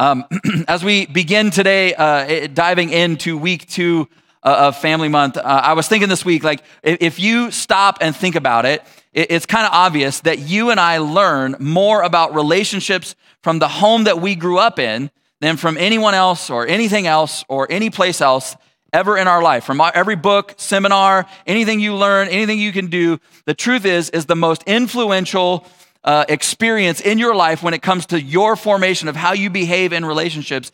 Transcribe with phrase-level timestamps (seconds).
[0.00, 0.24] Um,
[0.66, 4.08] as we begin today, uh, diving into week two
[4.42, 8.16] uh, of Family Month, uh, I was thinking this week, like, if you stop and
[8.16, 8.82] think about it,
[9.12, 14.04] it's kind of obvious that you and I learn more about relationships from the home
[14.04, 15.10] that we grew up in
[15.42, 18.56] than from anyone else or anything else or any place else
[18.94, 19.64] ever in our life.
[19.64, 24.24] From every book, seminar, anything you learn, anything you can do, the truth is, is
[24.24, 25.66] the most influential
[26.04, 29.92] uh, experience in your life when it comes to your formation of how you behave
[29.92, 30.72] in relationships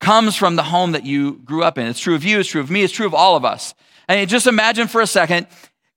[0.00, 1.86] comes from the home that you grew up in.
[1.86, 3.74] It's true of you, it's true of me, it's true of all of us.
[4.08, 5.48] And just imagine for a second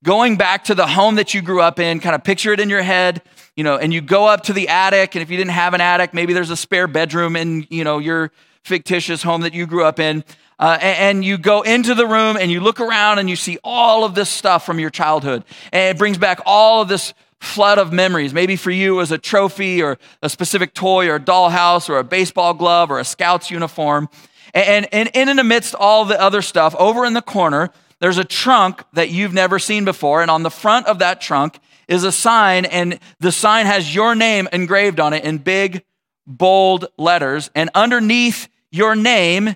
[0.04, 2.70] going back to the home that you grew up in, kind of picture it in
[2.70, 3.22] your head,
[3.56, 5.82] you know, and you go up to the attic, and if you didn't have an
[5.82, 8.32] attic, maybe there's a spare bedroom in, you know, your
[8.64, 10.24] fictitious home that you grew up in.
[10.60, 14.04] Uh, and you go into the room and you look around and you see all
[14.04, 15.44] of this stuff from your childhood.
[15.72, 18.34] And it brings back all of this flood of memories.
[18.34, 21.98] Maybe for you it was a trophy or a specific toy or a dollhouse or
[21.98, 24.10] a baseball glove or a scout's uniform.
[24.54, 28.20] And, and, and in and amidst all the other stuff, over in the corner, there's
[28.20, 30.22] a trunk that you've never seen before.
[30.22, 34.14] And on the front of that trunk is a sign, and the sign has your
[34.14, 35.84] name engraved on it in big,
[36.28, 37.50] bold letters.
[37.56, 39.56] And underneath your name,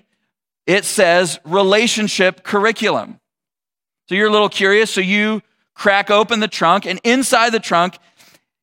[0.66, 3.20] it says relationship curriculum.
[4.08, 4.90] So you're a little curious.
[4.90, 5.42] So you
[5.76, 7.98] crack open the trunk, and inside the trunk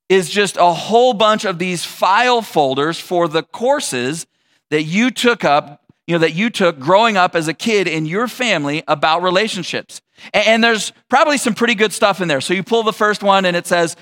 [0.09, 4.27] is just a whole bunch of these file folders for the courses
[4.69, 8.05] that you took up, you know, that you took growing up as a kid in
[8.05, 10.01] your family about relationships.
[10.33, 12.41] And there's probably some pretty good stuff in there.
[12.41, 13.95] So you pull the first one and it says,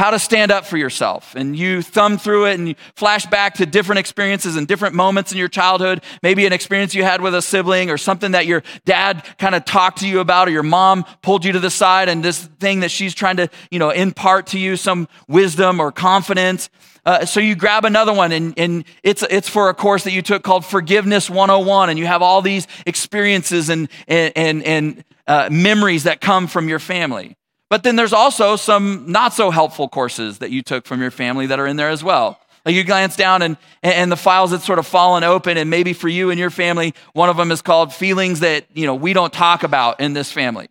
[0.00, 1.34] how to stand up for yourself.
[1.34, 5.30] And you thumb through it and you flash back to different experiences and different moments
[5.30, 6.02] in your childhood.
[6.22, 9.66] Maybe an experience you had with a sibling or something that your dad kind of
[9.66, 12.80] talked to you about or your mom pulled you to the side and this thing
[12.80, 16.70] that she's trying to, you know, impart to you some wisdom or confidence.
[17.04, 20.22] Uh, so you grab another one and, and it's, it's for a course that you
[20.22, 25.50] took called Forgiveness 101 and you have all these experiences and, and, and, and uh,
[25.52, 27.36] memories that come from your family.
[27.70, 31.46] But then there's also some not so helpful courses that you took from your family
[31.46, 32.38] that are in there as well.
[32.66, 35.94] Like you glance down and, and the files that sort of fallen open, and maybe
[35.94, 39.14] for you and your family, one of them is called feelings that you know we
[39.14, 40.68] don't talk about in this family.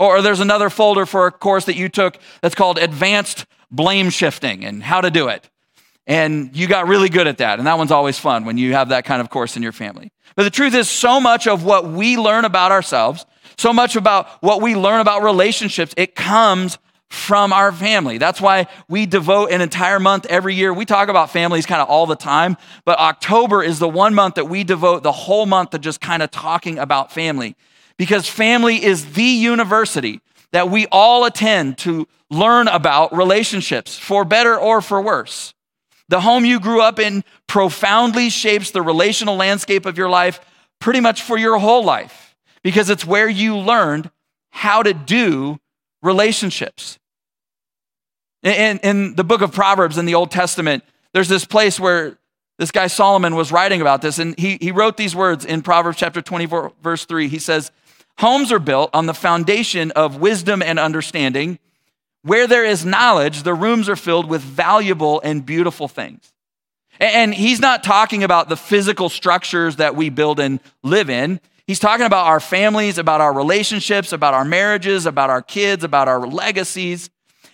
[0.00, 4.64] Or there's another folder for a course that you took that's called advanced blame shifting
[4.64, 5.48] and how to do it.
[6.06, 7.58] And you got really good at that.
[7.58, 10.10] And that one's always fun when you have that kind of course in your family.
[10.36, 13.26] But the truth is, so much of what we learn about ourselves,
[13.56, 16.78] so much about what we learn about relationships, it comes
[17.10, 18.18] from our family.
[18.18, 20.72] That's why we devote an entire month every year.
[20.74, 24.34] We talk about families kind of all the time, but October is the one month
[24.34, 27.56] that we devote the whole month to just kind of talking about family.
[27.96, 30.20] Because family is the university
[30.52, 35.54] that we all attend to learn about relationships, for better or for worse.
[36.08, 40.40] The home you grew up in profoundly shapes the relational landscape of your life
[40.78, 42.27] pretty much for your whole life
[42.68, 44.10] because it's where you learned
[44.50, 45.58] how to do
[46.02, 46.98] relationships.
[48.42, 50.84] In, in the book of Proverbs in the Old Testament,
[51.14, 52.18] there's this place where
[52.58, 55.96] this guy Solomon was writing about this, and he, he wrote these words in Proverbs
[55.96, 57.28] chapter 24, verse 3.
[57.28, 57.70] He says,
[58.18, 61.58] Homes are built on the foundation of wisdom and understanding.
[62.20, 66.34] Where there is knowledge, the rooms are filled with valuable and beautiful things.
[67.00, 71.40] And he's not talking about the physical structures that we build and live in.
[71.68, 76.08] He's talking about our families, about our relationships, about our marriages, about our kids, about
[76.08, 77.10] our legacies.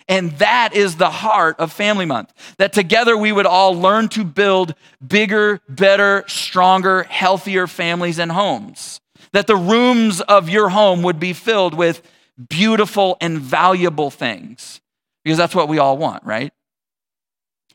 [0.07, 2.31] And that is the heart of Family Month.
[2.57, 4.73] That together we would all learn to build
[5.05, 9.01] bigger, better, stronger, healthier families and homes.
[9.33, 12.01] That the rooms of your home would be filled with
[12.49, 14.79] beautiful and valuable things.
[15.25, 16.53] Because that's what we all want, right?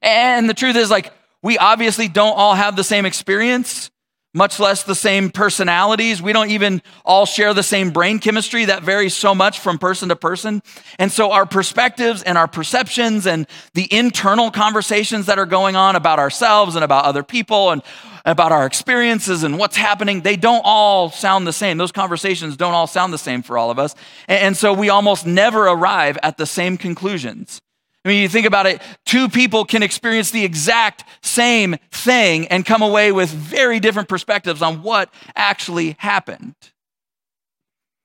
[0.00, 1.12] And the truth is, like,
[1.42, 3.90] we obviously don't all have the same experience
[4.32, 6.22] much less the same personalities.
[6.22, 8.64] We don't even all share the same brain chemistry.
[8.64, 10.62] That varies so much from person to person.
[10.98, 15.96] And so our perspectives and our perceptions and the internal conversations that are going on
[15.96, 17.82] about ourselves and about other people and
[18.24, 21.78] about our experiences and what's happening, they don't all sound the same.
[21.78, 23.94] Those conversations don't all sound the same for all of us.
[24.28, 27.60] And so we almost never arrive at the same conclusions.
[28.04, 32.64] I mean, you think about it, two people can experience the exact same thing and
[32.64, 36.54] come away with very different perspectives on what actually happened.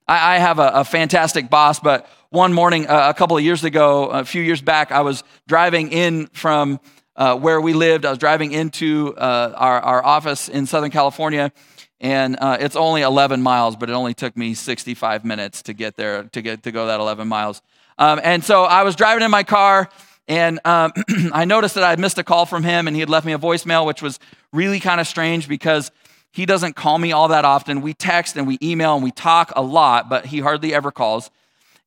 [0.06, 3.64] I, I have a, a, fantastic boss, but one morning, uh, a couple of years
[3.64, 6.82] ago, a few years back, I was driving in from
[7.16, 8.06] uh, where we lived.
[8.06, 11.54] I was driving into uh, our, our office in Southern California,
[12.02, 15.96] and uh, it's only 11 miles, but it only took me 65 minutes to get
[15.96, 17.62] there, to get to go that 11 miles.
[17.98, 19.90] Um, and so I was driving in my car
[20.28, 20.92] and um,
[21.34, 23.34] I noticed that I had missed a call from him and he had left me
[23.34, 24.20] a voicemail, which was
[24.52, 25.92] really kind of strange because
[26.32, 27.82] he doesn't call me all that often.
[27.82, 31.30] We text and we email and we talk a lot, but he hardly ever calls.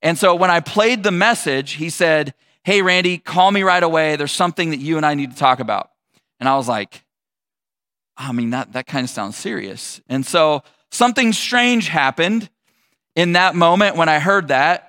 [0.01, 2.35] And so when I played the message, he said,
[2.65, 4.17] Hey, Randy, call me right away.
[4.17, 5.91] There's something that you and I need to talk about.
[6.39, 7.05] And I was like,
[8.17, 10.01] I mean, that, that kind of sounds serious.
[10.09, 12.51] And so something strange happened
[13.17, 14.88] in that moment when I heard that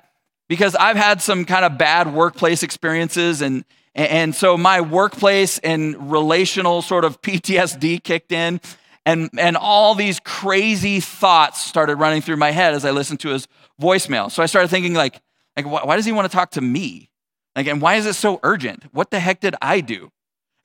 [0.50, 3.64] because I've had some kind of bad workplace experiences and
[3.96, 8.60] and so my workplace and relational sort of PTSD kicked in
[9.06, 13.30] and and all these crazy thoughts started running through my head as I listened to
[13.30, 13.48] his
[13.82, 14.30] voicemail.
[14.30, 15.22] So I started thinking like
[15.56, 17.10] like why does he want to talk to me?
[17.56, 18.84] Like and why is it so urgent?
[18.92, 20.12] What the heck did I do?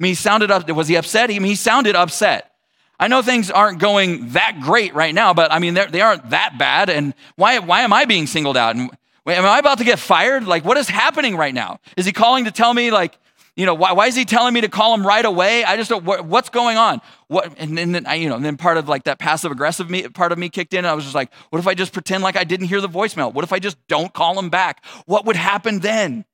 [0.00, 1.30] I mean, he sounded up was he upset?
[1.30, 2.50] I mean, he sounded upset.
[2.98, 6.58] I know things aren't going that great right now, but I mean, they aren't that
[6.58, 6.88] bad.
[6.88, 8.76] And why, why am I being singled out?
[8.76, 8.90] And
[9.26, 10.46] am I about to get fired?
[10.46, 11.80] Like, what is happening right now?
[11.96, 13.18] Is he calling to tell me, like,
[13.56, 15.62] you know, why, why is he telling me to call him right away?
[15.64, 17.00] I just don't, what, what's going on?
[17.28, 19.88] What, and, and then, I, you know, and then part of like that passive aggressive
[19.88, 20.78] me, part of me kicked in.
[20.78, 22.88] And I was just like, what if I just pretend like I didn't hear the
[22.88, 23.32] voicemail?
[23.32, 24.84] What if I just don't call him back?
[25.06, 26.24] What would happen then?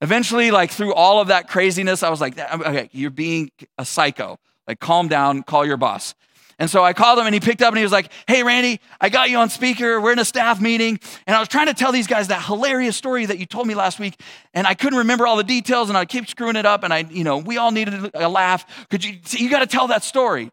[0.00, 4.38] Eventually, like through all of that craziness, I was like, okay, you're being a psycho.
[4.68, 6.14] Like, calm down, call your boss.
[6.58, 8.80] And so I called him and he picked up and he was like, Hey, Randy,
[9.00, 10.00] I got you on speaker.
[10.00, 10.98] We're in a staff meeting.
[11.26, 13.74] And I was trying to tell these guys that hilarious story that you told me
[13.74, 14.20] last week.
[14.54, 16.82] And I couldn't remember all the details and I keep screwing it up.
[16.82, 18.88] And I, you know, we all needed a laugh.
[18.90, 20.50] Could you, you got to tell that story.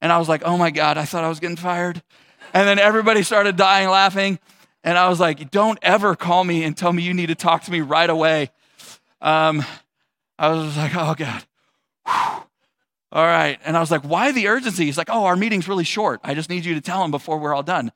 [0.00, 2.02] And I was like, Oh my God, I thought I was getting fired.
[2.52, 4.40] And then everybody started dying laughing.
[4.82, 7.62] And I was like, Don't ever call me and tell me you need to talk
[7.64, 8.50] to me right away.
[9.20, 9.64] Um,
[10.40, 11.44] I was like, Oh God.
[12.04, 12.45] Whew.
[13.12, 13.58] All right.
[13.64, 14.84] And I was like, why the urgency?
[14.84, 16.20] He's like, oh, our meeting's really short.
[16.24, 17.92] I just need you to tell him before we're all done.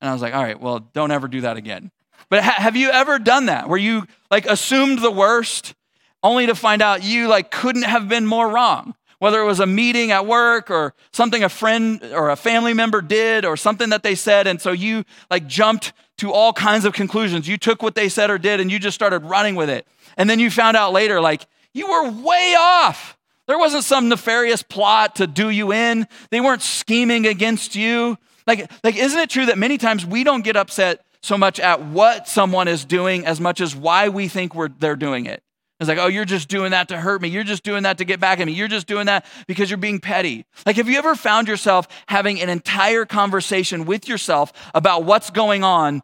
[0.00, 1.90] And I was like, all right, well, don't ever do that again.
[2.28, 5.74] But ha- have you ever done that where you like assumed the worst
[6.22, 8.94] only to find out you like couldn't have been more wrong?
[9.18, 13.00] Whether it was a meeting at work or something a friend or a family member
[13.00, 14.46] did or something that they said.
[14.48, 17.46] And so you like jumped to all kinds of conclusions.
[17.46, 19.86] You took what they said or did and you just started running with it.
[20.16, 23.16] And then you found out later, like, you were way off.
[23.48, 26.06] There wasn't some nefarious plot to do you in.
[26.30, 28.16] They weren't scheming against you.
[28.46, 31.84] Like, like, isn't it true that many times we don't get upset so much at
[31.84, 35.42] what someone is doing as much as why we think we're, they're doing it?
[35.80, 37.28] It's like, oh, you're just doing that to hurt me.
[37.28, 38.52] You're just doing that to get back at me.
[38.52, 40.46] You're just doing that because you're being petty.
[40.64, 45.64] Like, have you ever found yourself having an entire conversation with yourself about what's going
[45.64, 46.02] on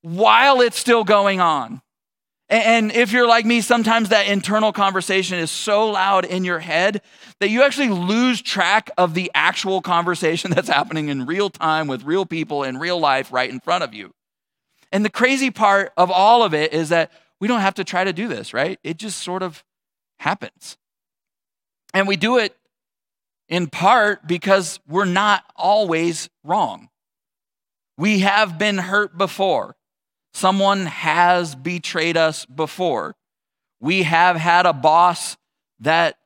[0.00, 1.82] while it's still going on?
[2.50, 7.00] And if you're like me, sometimes that internal conversation is so loud in your head
[7.38, 12.02] that you actually lose track of the actual conversation that's happening in real time with
[12.02, 14.12] real people in real life right in front of you.
[14.90, 18.02] And the crazy part of all of it is that we don't have to try
[18.02, 18.80] to do this, right?
[18.82, 19.62] It just sort of
[20.18, 20.76] happens.
[21.94, 22.56] And we do it
[23.48, 26.88] in part because we're not always wrong.
[27.96, 29.76] We have been hurt before.
[30.40, 33.14] Someone has betrayed us before.
[33.78, 35.36] We have had a boss
[35.80, 36.16] that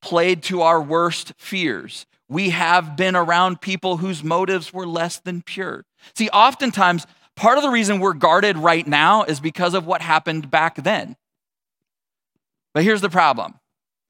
[0.00, 2.06] played to our worst fears.
[2.30, 5.84] We have been around people whose motives were less than pure.
[6.16, 7.06] See, oftentimes,
[7.36, 11.16] part of the reason we're guarded right now is because of what happened back then.
[12.72, 13.52] But here's the problem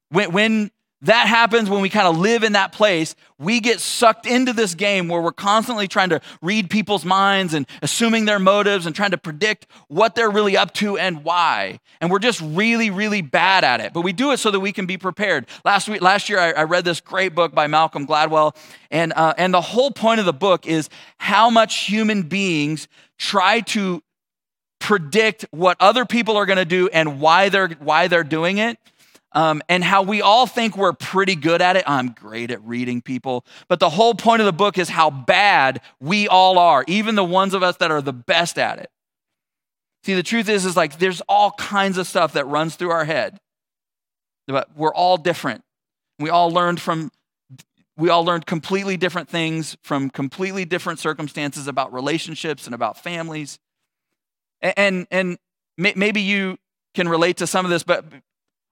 [0.09, 0.71] when, when
[1.03, 3.15] that happens when we kind of live in that place.
[3.37, 7.65] We get sucked into this game where we're constantly trying to read people's minds and
[7.81, 11.79] assuming their motives and trying to predict what they're really up to and why.
[12.01, 13.93] And we're just really, really bad at it.
[13.93, 15.45] But we do it so that we can be prepared.
[15.63, 18.55] Last week, last year, I, I read this great book by Malcolm Gladwell,
[18.91, 23.61] and uh, and the whole point of the book is how much human beings try
[23.61, 24.03] to
[24.79, 28.77] predict what other people are going to do and why they're why they're doing it
[29.33, 31.83] um, and how we all think we're pretty good at it.
[31.85, 33.45] I'm great at reading people.
[33.67, 37.23] But the whole point of the book is how bad we all are, even the
[37.23, 38.89] ones of us that are the best at it.
[40.03, 43.05] See, the truth is, is like there's all kinds of stuff that runs through our
[43.05, 43.37] head.
[44.47, 45.63] But we're all different.
[46.17, 47.11] We all learned from
[47.95, 53.59] we all learned completely different things from completely different circumstances about relationships and about families.
[54.61, 55.37] And and,
[55.77, 56.57] and maybe you
[56.95, 58.05] can relate to some of this, but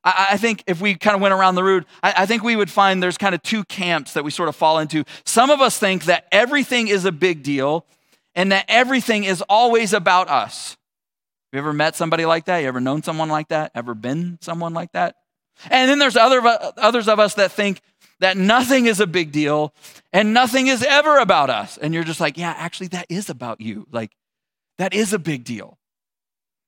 [0.03, 2.55] I, I think if we kind of went around the road, I, I think we
[2.55, 5.03] would find there's kind of two camps that we sort of fall into.
[5.25, 7.85] Some of us think that everything is a big deal
[8.35, 10.77] and that everything is always about us.
[11.51, 12.59] Have you ever met somebody like that?
[12.59, 13.71] You ever known someone like that?
[13.73, 15.15] Ever been someone like that?
[15.69, 16.41] And then there's other,
[16.77, 17.81] others of us that think
[18.19, 19.73] that nothing is a big deal
[20.11, 21.77] and nothing is ever about us.
[21.77, 23.87] And you're just like, yeah, actually, that is about you.
[23.91, 24.11] Like,
[24.77, 25.77] that is a big deal.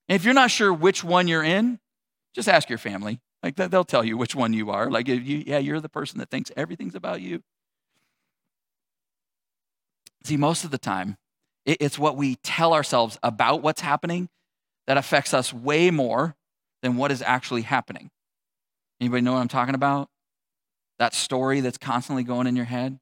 [0.08, 1.80] And if you're not sure which one you're in,
[2.36, 3.20] just ask your family.
[3.42, 4.90] Like they'll tell you which one you are.
[4.90, 7.42] Like, you, yeah, you're the person that thinks everything's about you.
[10.26, 11.18] See, most of the time,
[11.66, 14.30] it's what we tell ourselves about what's happening
[14.88, 16.36] that affects us way more
[16.82, 18.10] than what is actually happening.
[19.00, 20.10] Anybody know what I'm talking about?
[20.98, 23.00] That story that's constantly going in your head?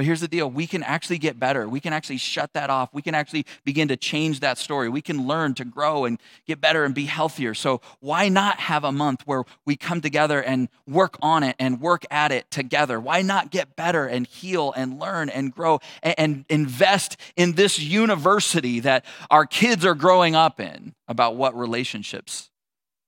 [0.00, 1.68] But here's the deal we can actually get better.
[1.68, 2.88] We can actually shut that off.
[2.94, 4.88] We can actually begin to change that story.
[4.88, 7.52] We can learn to grow and get better and be healthier.
[7.52, 11.82] So, why not have a month where we come together and work on it and
[11.82, 12.98] work at it together?
[12.98, 17.78] Why not get better and heal and learn and grow and, and invest in this
[17.78, 22.48] university that our kids are growing up in about what relationships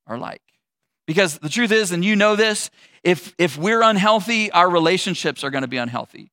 [0.05, 0.43] are like?
[1.07, 2.69] Because the truth is, and you know this,
[3.01, 6.29] if, if we're unhealthy, our relationships are going to be unhealthy.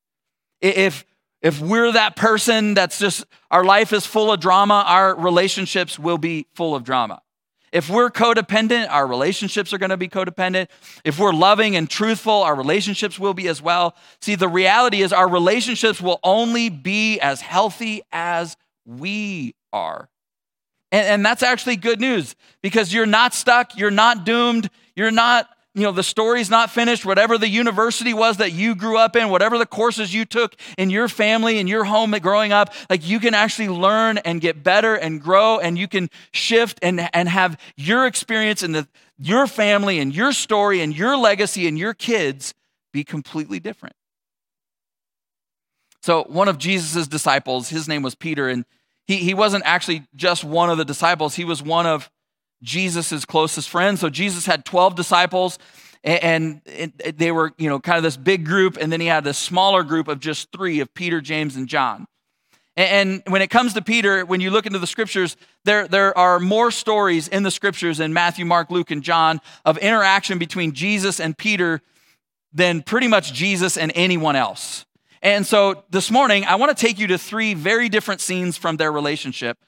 [0.61, 1.05] If,
[1.43, 6.19] if we're that person that's just, our life is full of drama, our relationships will
[6.19, 7.23] be full of drama.
[7.73, 10.69] If we're codependent, our relationships are going to be codependent.
[11.05, 13.95] If we're loving and truthful, our relationships will be as well.
[14.21, 20.09] See, the reality is our relationships will only be as healthy as we are.
[20.91, 25.49] And, and that's actually good news because you're not stuck, you're not doomed, you're not
[25.75, 27.07] you know, the story's not finished.
[27.07, 30.91] Whatever the university was that you grew up in, whatever the courses you took in
[30.91, 34.97] your family, in your home growing up, like you can actually learn and get better
[34.97, 40.01] and grow and you can shift and, and have your experience and the, your family
[40.01, 42.53] and your story and your legacy and your kids
[42.93, 43.95] be completely different.
[46.03, 48.65] So, one of Jesus' disciples, his name was Peter, and
[49.07, 52.11] he, he wasn't actually just one of the disciples, he was one of
[52.63, 54.01] Jesus' closest friends.
[54.01, 55.59] So Jesus had 12 disciples
[56.03, 58.79] and they were, you know, kind of this big group.
[58.81, 62.07] And then he had this smaller group of just three of Peter, James, and John.
[62.77, 66.41] And when it comes to Peter, when you look into the scriptures, there, there are
[66.41, 71.21] more stories in the scriptures in Matthew, Mark, Luke, and John of interaction between Jesus
[71.21, 71.83] and Peter
[72.53, 74.87] than pretty much Jesus and anyone else.
[75.21, 78.79] And so this morning, I want to take you to three very different scenes from
[78.79, 79.59] their relationship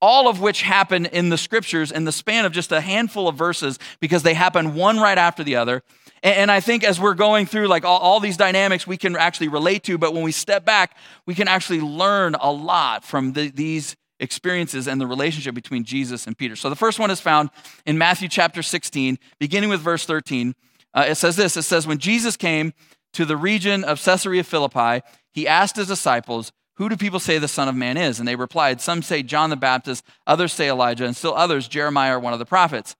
[0.00, 3.36] all of which happen in the scriptures in the span of just a handful of
[3.36, 5.82] verses because they happen one right after the other.
[6.22, 9.48] And I think as we're going through like all, all, these dynamics we can actually
[9.48, 13.50] relate to, but when we step back, we can actually learn a lot from the,
[13.50, 16.56] these experiences and the relationship between Jesus and Peter.
[16.56, 17.50] So the first one is found
[17.84, 20.54] in Matthew chapter 16, beginning with verse 13.
[20.94, 22.72] Uh, it says this It says, When Jesus came
[23.12, 27.48] to the region of Caesarea Philippi, he asked his disciples, who do people say the
[27.48, 28.18] Son of Man is?
[28.18, 32.16] And they replied, Some say John the Baptist, others say Elijah, and still others, Jeremiah
[32.16, 32.96] or one of the prophets.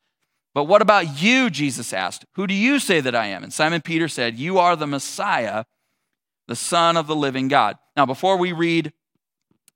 [0.55, 1.51] But what about you?
[1.51, 2.25] Jesus asked.
[2.33, 3.43] Who do you say that I am?
[3.43, 5.65] And Simon Peter said, You are the Messiah,
[6.49, 7.77] the Son of the living God.
[7.97, 8.93] Now, before we read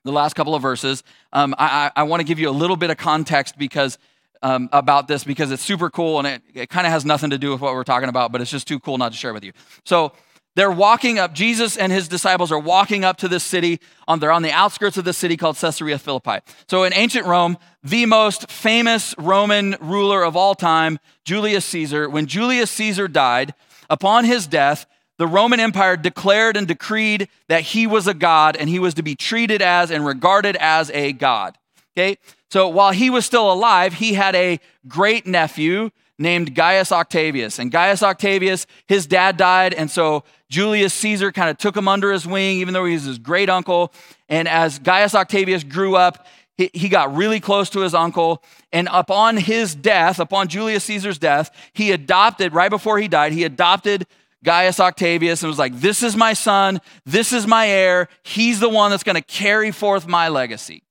[0.05, 1.03] the last couple of verses,
[1.35, 3.99] um, I, I, I want to give you a little bit of context because
[4.43, 7.37] um, about this because it's super cool and it, it kind of has nothing to
[7.37, 9.45] do with what we're talking about, but it's just too cool not to share with
[9.45, 9.53] you.
[9.85, 10.13] So,
[10.57, 13.81] they're walking up, Jesus and his disciples are walking up to this city.
[14.09, 16.39] On, they're on the outskirts of the city called Caesarea Philippi.
[16.69, 22.27] So in ancient Rome, the most famous Roman ruler of all time, Julius Caesar, when
[22.27, 23.55] Julius Caesar died,
[23.89, 24.87] upon his death,
[25.19, 29.03] the Roman Empire declared and decreed that he was a god and he was to
[29.03, 31.59] be treated as and regarded as a god.
[31.93, 32.19] Okay?
[32.51, 35.91] So while he was still alive, he had a great nephew
[36.21, 37.59] named Gaius Octavius.
[37.59, 42.13] And Gaius Octavius, his dad died, and so Julius Caesar kind of took him under
[42.13, 43.93] his wing, even though he was his great uncle.
[44.29, 46.27] And as Gaius Octavius grew up,
[46.59, 48.45] he, he got really close to his uncle.
[48.71, 53.45] And upon his death, upon Julius Caesar's death, he adopted, right before he died, he
[53.45, 54.07] adopted
[54.45, 58.69] Gaius Octavius and was like, This is my son, this is my heir, he's the
[58.69, 60.83] one that's going to carry forth my legacy.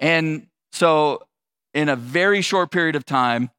[0.00, 1.22] And so,
[1.74, 3.50] in a very short period of time,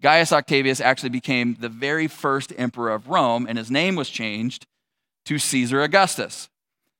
[0.00, 4.66] Gaius Octavius actually became the very first emperor of Rome, and his name was changed
[5.26, 6.48] to Caesar Augustus.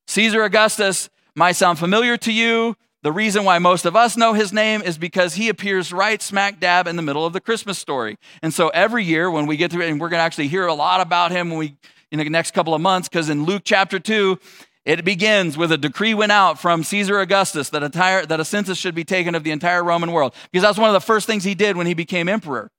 [0.08, 2.76] Caesar Augustus might sound familiar to you.
[3.02, 6.58] The reason why most of us know his name is because he appears right smack
[6.58, 8.16] dab in the middle of the Christmas story.
[8.42, 10.66] And so every year when we get to it, and we're going to actually hear
[10.66, 11.76] a lot about him when we
[12.10, 14.38] in the next couple of months, because in Luke chapter 2,
[14.86, 18.78] it begins with a decree went out from Caesar Augustus that, entire, that a census
[18.78, 20.34] should be taken of the entire Roman world.
[20.50, 22.70] Because that's one of the first things he did when he became emperor.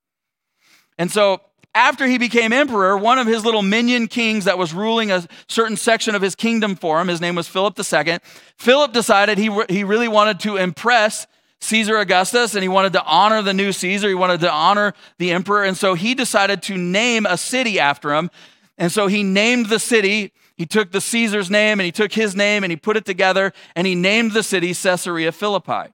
[0.99, 1.41] And so
[1.73, 5.77] after he became emperor, one of his little minion kings that was ruling a certain
[5.77, 8.19] section of his kingdom for him, his name was Philip II,
[8.57, 11.25] Philip decided he, he really wanted to impress
[11.61, 14.07] Caesar Augustus and he wanted to honor the new Caesar.
[14.07, 15.63] He wanted to honor the emperor.
[15.63, 18.29] And so he decided to name a city after him.
[18.77, 20.31] And so he named the city.
[20.55, 23.53] He took the Caesar's name and he took his name and he put it together
[23.75, 25.91] and he named the city Caesarea Philippi.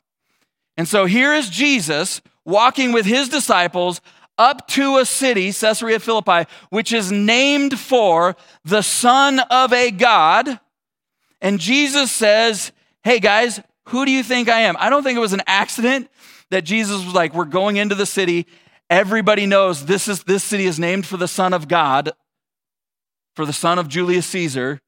[0.77, 4.01] And so here is Jesus walking with his disciples
[4.37, 10.59] up to a city, Caesarea Philippi, which is named for the Son of a God.
[11.41, 12.71] And Jesus says,
[13.03, 14.75] Hey guys, who do you think I am?
[14.79, 16.09] I don't think it was an accident
[16.49, 18.47] that Jesus was like, We're going into the city.
[18.89, 22.11] Everybody knows this, is, this city is named for the Son of God,
[23.35, 24.79] for the son of Julius Caesar.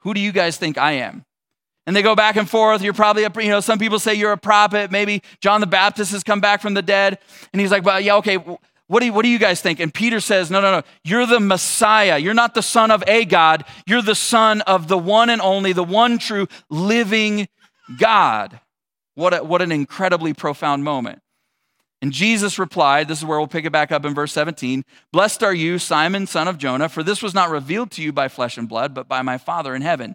[0.00, 1.25] Who do you guys think I am?
[1.86, 2.82] And they go back and forth.
[2.82, 4.90] You're probably, a, you know, some people say you're a prophet.
[4.90, 7.18] Maybe John the Baptist has come back from the dead.
[7.52, 8.38] And he's like, well, yeah, okay,
[8.88, 9.80] what do, you, what do you guys think?
[9.80, 10.82] And Peter says, no, no, no.
[11.04, 12.18] You're the Messiah.
[12.18, 13.64] You're not the son of a God.
[13.86, 17.48] You're the son of the one and only, the one true living
[17.98, 18.60] God.
[19.14, 21.20] What, a, what an incredibly profound moment.
[22.02, 25.42] And Jesus replied, This is where we'll pick it back up in verse 17 Blessed
[25.42, 28.58] are you, Simon, son of Jonah, for this was not revealed to you by flesh
[28.58, 30.14] and blood, but by my Father in heaven.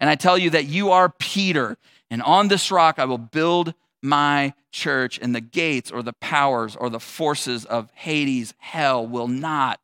[0.00, 1.76] And I tell you that you are Peter,
[2.10, 6.74] and on this rock I will build my church, and the gates or the powers
[6.74, 9.78] or the forces of Hades, hell, will not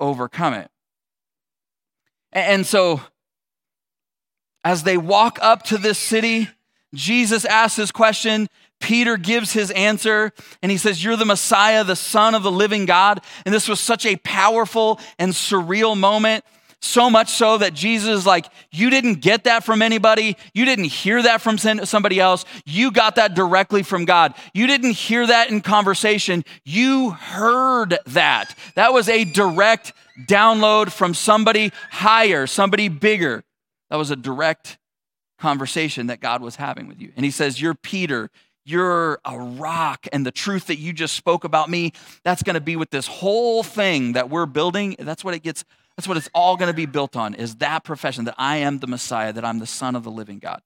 [0.00, 0.70] overcome it.
[2.32, 3.00] And so,
[4.64, 6.48] as they walk up to this city,
[6.92, 8.48] Jesus asks this question
[8.80, 12.84] Peter gives his answer and he says, You're the Messiah, the Son of the living
[12.84, 13.22] God.
[13.44, 16.44] And this was such a powerful and surreal moment.
[16.82, 20.36] So much so that Jesus is like, You didn't get that from anybody.
[20.54, 22.44] You didn't hear that from somebody else.
[22.64, 24.34] You got that directly from God.
[24.54, 26.44] You didn't hear that in conversation.
[26.64, 28.54] You heard that.
[28.74, 29.92] That was a direct
[30.26, 33.44] download from somebody higher, somebody bigger.
[33.90, 34.78] That was a direct
[35.38, 37.12] conversation that God was having with you.
[37.16, 38.30] And he says, You're Peter.
[38.68, 41.92] You're a rock, and the truth that you just spoke about me,
[42.24, 44.96] that's gonna be with this whole thing that we're building.
[44.98, 45.64] That's what it gets,
[45.96, 48.86] that's what it's all gonna be built on, is that profession that I am the
[48.86, 50.60] Messiah, that I'm the Son of the living God.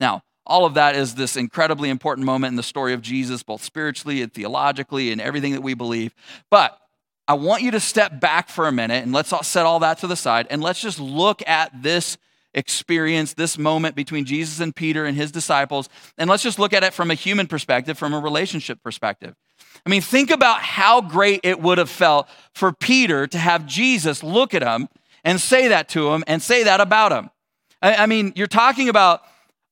[0.00, 3.62] Now, all of that is this incredibly important moment in the story of Jesus, both
[3.62, 6.14] spiritually and theologically and everything that we believe.
[6.50, 6.78] But
[7.26, 9.98] I want you to step back for a minute and let's all set all that
[9.98, 12.16] to the side and let's just look at this
[12.54, 15.88] experience, this moment between Jesus and Peter and his disciples.
[16.16, 19.34] And let's just look at it from a human perspective, from a relationship perspective.
[19.84, 24.22] I mean, think about how great it would have felt for Peter to have Jesus
[24.22, 24.88] look at him
[25.24, 27.30] and say that to him and say that about him.
[27.82, 29.22] I, mean, you're talking about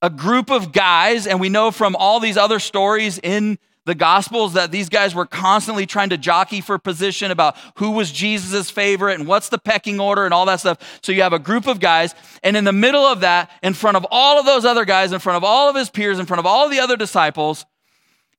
[0.03, 4.55] a group of guys, and we know from all these other stories in the Gospels
[4.55, 9.19] that these guys were constantly trying to jockey for position about who was Jesus' favorite
[9.19, 11.01] and what's the pecking order and all that stuff.
[11.03, 13.97] So you have a group of guys, and in the middle of that, in front
[13.97, 16.39] of all of those other guys, in front of all of his peers, in front
[16.39, 17.67] of all the other disciples,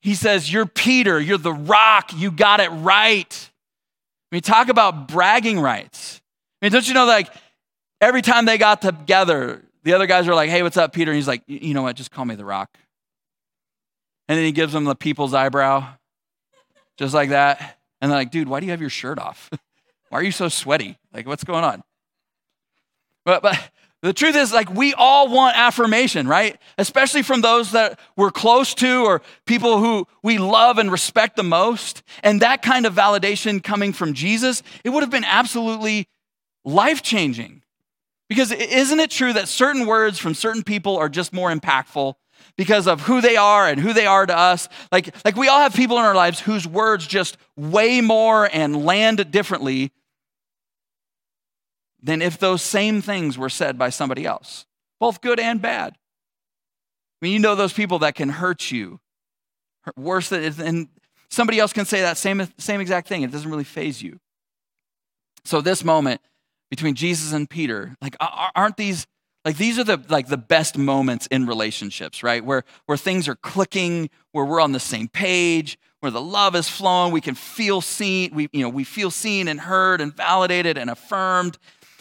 [0.05, 3.49] he says, You're Peter, you're the rock, you got it right.
[4.31, 6.21] I mean, talk about bragging rights.
[6.61, 7.27] I mean, don't you know, like,
[7.99, 11.09] every time they got together, the other guys were like, Hey, what's up, Peter?
[11.09, 11.95] And he's like, You know what?
[11.95, 12.69] Just call me the rock.
[14.27, 15.87] And then he gives them the people's eyebrow,
[16.97, 17.79] just like that.
[17.99, 19.49] And they're like, dude, why do you have your shirt off?
[20.09, 20.99] why are you so sweaty?
[21.13, 21.83] Like, what's going on?
[23.23, 23.71] But, but
[24.05, 26.59] the truth is, like, we all want affirmation, right?
[26.77, 31.43] Especially from those that we're close to or people who we love and respect the
[31.43, 32.03] most.
[32.21, 36.07] And that kind of validation coming from Jesus, it would have been absolutely
[36.63, 37.63] life changing.
[38.29, 42.13] Because isn't it true that certain words from certain people are just more impactful
[42.57, 44.69] because of who they are and who they are to us.
[44.91, 48.85] Like, like we all have people in our lives whose words just weigh more and
[48.85, 49.91] land differently
[52.05, 54.65] than if those same things were said by somebody else,
[54.99, 55.93] both good and bad.
[55.93, 58.99] I mean, you know those people that can hurt you
[59.97, 60.87] worse than, and
[61.29, 63.23] somebody else can say that same, same exact thing.
[63.23, 64.19] It doesn't really faze you.
[65.45, 66.21] So this moment
[66.69, 69.07] between Jesus and Peter, like, aren't these
[69.43, 72.43] like these are the like the best moments in relationships, right?
[72.43, 76.67] Where where things are clicking, where we're on the same page, where the love is
[76.67, 80.79] flowing, we can feel seen, we you know, we feel seen and heard and validated
[80.79, 81.59] and affirmed.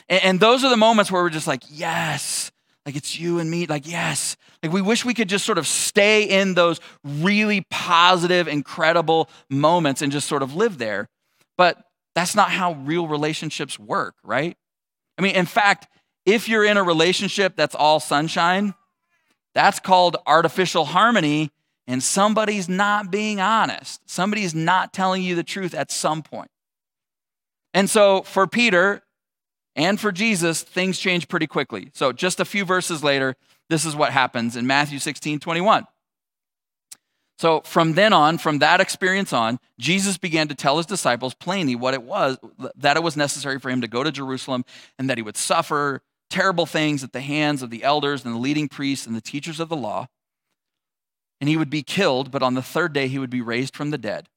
[0.09, 2.53] And, and those are the moments where we're just like, yes,
[2.87, 4.37] like it's you and me, like yes.
[4.63, 10.03] Like we wish we could just sort of stay in those really positive, incredible moments
[10.03, 11.09] and just sort of live there.
[11.57, 11.79] But
[12.15, 14.57] that's not how real relationships work, right?
[15.19, 15.89] I mean, in fact,
[16.27, 18.75] if you're in a relationship that's all sunshine,
[19.55, 21.51] that's called artificial harmony,
[21.87, 24.01] and somebody's not being honest.
[24.09, 26.51] Somebody's not telling you the truth at some point.
[27.73, 29.03] And so for Peter
[29.77, 31.91] and for Jesus, things change pretty quickly.
[31.95, 33.37] So just a few verses later,
[33.69, 35.87] this is what happens in Matthew 16 21.
[37.39, 41.75] So from then on, from that experience on, Jesus began to tell his disciples plainly
[41.75, 42.39] what it was
[42.77, 44.65] that it was necessary for him to go to Jerusalem
[44.99, 48.39] and that he would suffer terrible things at the hands of the elders and the
[48.39, 50.07] leading priests and the teachers of the law.
[51.41, 53.91] And he would be killed, but on the third day he would be raised from
[53.91, 54.29] the dead.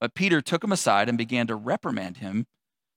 [0.00, 2.46] But Peter took him aside and began to reprimand him,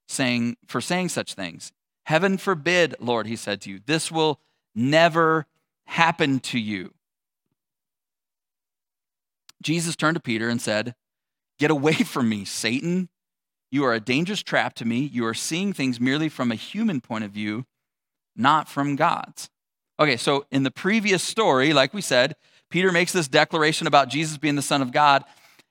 [0.07, 1.71] saying, for saying such things.
[2.05, 4.39] Heaven forbid, Lord, he said to you, this will
[4.75, 5.47] never
[5.85, 6.93] happen to you.
[9.61, 10.93] Jesus turned to Peter and said,
[11.57, 13.09] Get away from me, Satan.
[13.71, 14.99] You are a dangerous trap to me.
[14.99, 17.65] You are seeing things merely from a human point of view,
[18.35, 19.49] not from God's.
[19.99, 22.35] Okay, so in the previous story, like we said,
[22.69, 25.23] Peter makes this declaration about Jesus being the Son of God.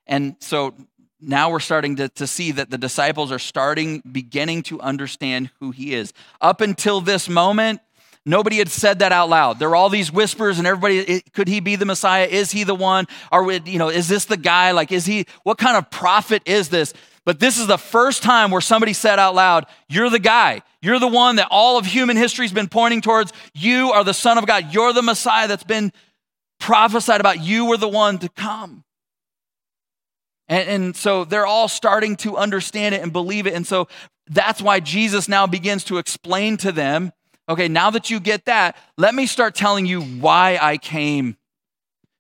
[0.07, 0.75] And so
[1.21, 5.71] now we're starting to, to see that the disciples are starting, beginning to understand who
[5.71, 6.13] he is.
[6.41, 7.81] Up until this moment,
[8.27, 9.59] nobody had said that out loud.
[9.59, 12.27] There were all these whispers, and everybody, could he be the Messiah?
[12.27, 13.07] Is he the one?
[13.33, 14.73] Or, you know, is this the guy?
[14.73, 16.93] Like, is he, what kind of prophet is this?
[17.25, 20.63] But this is the first time where somebody said out loud, You're the guy.
[20.83, 23.33] You're the one that all of human history has been pointing towards.
[23.55, 24.75] You are the Son of God.
[24.75, 25.93] You're the Messiah that's been
[26.61, 27.41] prophesied about.
[27.41, 28.85] You were the one to come.
[30.49, 33.55] And, and, so they're all starting to understand it and believe it.
[33.55, 33.89] And so
[34.27, 37.13] that's why Jesus now begins to explain to them
[37.49, 41.37] okay, now that you get that, let me start telling you why I came.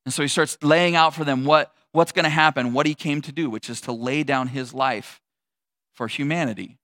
[0.04, 2.94] And so he starts laying out for them what, what's going to happen, what he
[2.94, 5.22] came to do, which is to lay down his life
[5.94, 6.76] for humanity.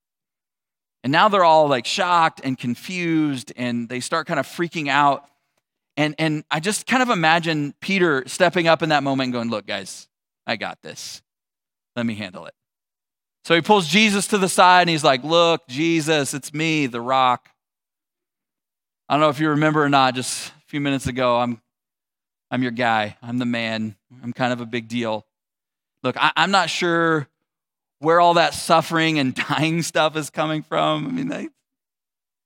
[1.02, 5.26] And now they're all like shocked and confused and they start kind of freaking out.
[5.96, 9.50] And, and I just kind of imagine Peter stepping up in that moment and going,
[9.50, 10.08] Look, guys,
[10.46, 11.22] I got this.
[12.00, 12.54] Let me handle it.
[13.44, 16.98] So he pulls Jesus to the side and he's like, Look, Jesus, it's me, the
[16.98, 17.50] rock.
[19.06, 21.60] I don't know if you remember or not, just a few minutes ago, I'm,
[22.50, 23.18] I'm your guy.
[23.20, 23.96] I'm the man.
[24.22, 25.26] I'm kind of a big deal.
[26.02, 27.28] Look, I, I'm not sure
[27.98, 31.06] where all that suffering and dying stuff is coming from.
[31.06, 31.48] I mean, they,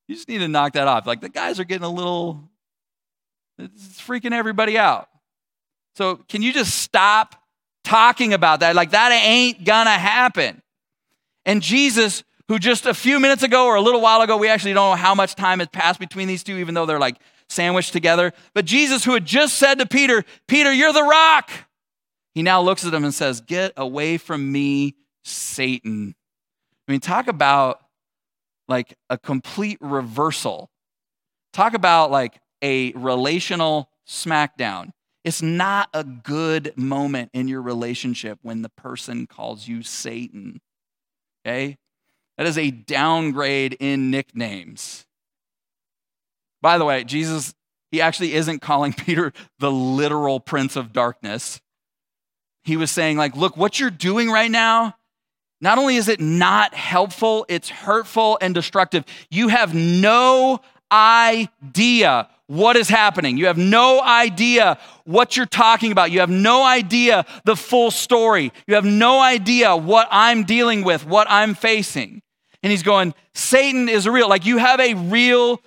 [0.08, 1.06] you just need to knock that off.
[1.06, 2.42] Like the guys are getting a little,
[3.56, 5.08] it's freaking everybody out.
[5.94, 7.36] So can you just stop
[7.84, 8.74] talking about that.
[8.74, 10.62] Like, that ain't gonna happen.
[11.46, 14.72] And Jesus, who just a few minutes ago or a little while ago, we actually
[14.72, 17.16] don't know how much time has passed between these two, even though they're like
[17.48, 18.32] sandwiched together.
[18.54, 21.50] But Jesus, who had just said to Peter, Peter, you're the rock,
[22.34, 26.14] he now looks at him and says, Get away from me, Satan.
[26.88, 27.80] I mean, talk about
[28.68, 30.70] like a complete reversal.
[31.52, 34.90] Talk about like a relational smackdown.
[35.24, 40.60] It's not a good moment in your relationship when the person calls you Satan.
[41.44, 41.78] Okay?
[42.36, 45.06] That is a downgrade in nicknames.
[46.60, 47.54] By the way, Jesus,
[47.90, 51.60] he actually isn't calling Peter the literal prince of darkness.
[52.62, 54.94] He was saying, like, look, what you're doing right now,
[55.60, 59.04] not only is it not helpful, it's hurtful and destructive.
[59.30, 60.60] You have no
[60.90, 63.36] idea what is happening.
[63.38, 66.10] You have no idea what you're talking about.
[66.10, 68.52] You have no idea the full story.
[68.66, 72.22] You have no idea what I'm dealing with, what I'm facing.
[72.62, 74.28] And he's going, Satan is real.
[74.28, 75.60] Like you have a real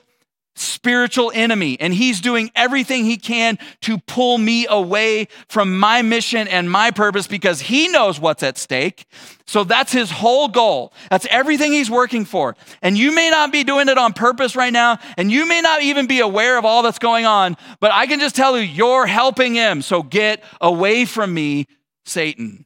[0.59, 6.47] spiritual enemy, and he's doing everything he can to pull me away from my mission
[6.47, 9.05] and my purpose because he knows what's at stake.
[9.45, 10.93] So that's his whole goal.
[11.09, 12.55] That's everything he's working for.
[12.81, 15.81] And you may not be doing it on purpose right now, and you may not
[15.81, 19.05] even be aware of all that's going on, but I can just tell you, you're
[19.05, 19.81] helping him.
[19.81, 21.67] So get away from me,
[22.05, 22.65] Satan.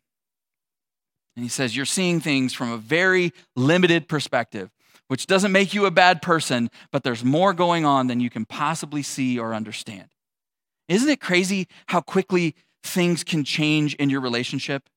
[1.35, 4.69] And he says, You're seeing things from a very limited perspective
[5.11, 8.45] which doesn't make you a bad person, but there's more going on than you can
[8.45, 10.07] possibly see or understand.
[10.87, 14.87] Isn't it crazy how quickly things can change in your relationship?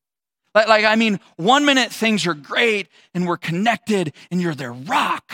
[0.53, 4.71] Like, like, I mean, one minute things are great and we're connected and you're their
[4.71, 5.33] rock.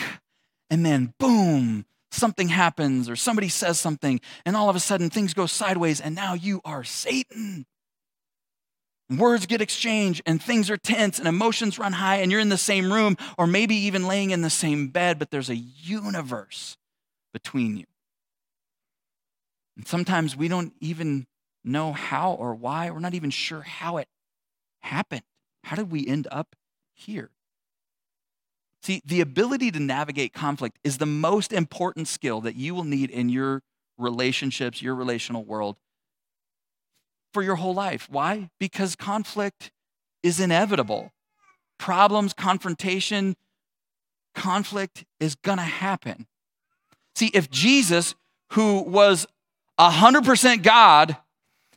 [0.68, 5.32] And then, boom, something happens or somebody says something, and all of a sudden things
[5.32, 7.66] go sideways, and now you are Satan
[9.10, 12.58] words get exchanged and things are tense and emotions run high and you're in the
[12.58, 16.76] same room or maybe even laying in the same bed, but there's a universe
[17.32, 17.86] between you.
[19.76, 21.26] And sometimes we don't even
[21.64, 22.90] know how or why.
[22.90, 24.08] We're not even sure how it
[24.80, 25.22] happened.
[25.64, 26.56] How did we end up
[26.94, 27.30] here?
[28.82, 33.10] See, the ability to navigate conflict is the most important skill that you will need
[33.10, 33.62] in your
[33.96, 35.76] relationships, your relational world
[37.32, 38.08] for your whole life.
[38.10, 38.50] Why?
[38.58, 39.70] Because conflict
[40.22, 41.12] is inevitable.
[41.78, 43.36] Problems, confrontation,
[44.34, 46.26] conflict is gonna happen.
[47.14, 48.14] See, if Jesus,
[48.52, 49.26] who was
[49.78, 51.16] 100% God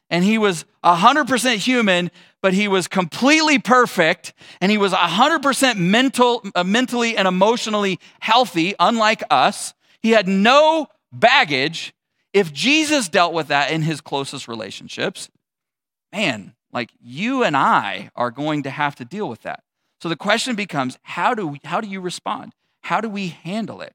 [0.09, 6.45] and he was 100% human, but he was completely perfect and he was 100% mental,
[6.53, 11.93] uh, mentally and emotionally healthy, unlike us, he had no baggage.
[12.33, 15.29] If Jesus dealt with that in his closest relationships,
[16.15, 19.63] man, Like you and I are going to have to deal with that.
[20.01, 22.53] So the question becomes how do, we, how do you respond?
[22.81, 23.93] How do we handle it?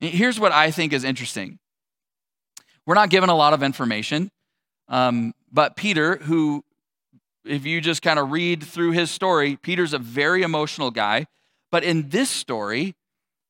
[0.00, 1.58] Here's what I think is interesting.
[2.86, 4.30] We're not given a lot of information,
[4.88, 6.64] um, but Peter, who,
[7.44, 11.26] if you just kind of read through his story, Peter's a very emotional guy.
[11.70, 12.94] But in this story,